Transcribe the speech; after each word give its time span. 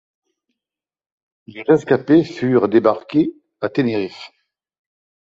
Les 1.45 1.61
rescapés 1.61 2.23
furent 2.23 2.67
débarqués 2.69 3.35
à 3.61 3.69
Tenerife. 3.69 4.31